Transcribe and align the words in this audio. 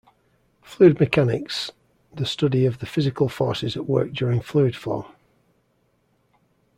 Fluid 0.63 0.99
Mechanics 0.99 1.73
the 2.11 2.25
study 2.25 2.65
of 2.65 2.79
the 2.79 2.87
physical 2.87 3.29
forces 3.29 3.77
at 3.77 3.85
work 3.87 4.11
during 4.13 4.41
fluid 4.41 4.75
flow. 4.75 5.11